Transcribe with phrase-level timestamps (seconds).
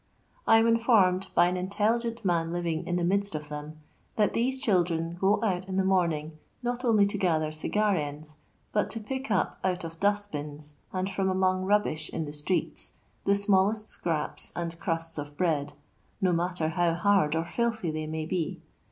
[0.47, 3.81] I am informed, by an intelli gent man living iu the midst of them,
[4.15, 8.37] that these children go out in the morning not only to gather cigar ends,
[8.71, 12.93] but to pick up out of dust bnis, and from amongst rubbish in the streeU,
[13.25, 15.73] the smalleit scraps and crusts of bread,
[16.19, 18.61] no matter how hard or filthy they mnv be.